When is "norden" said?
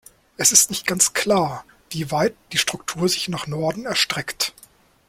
3.45-3.85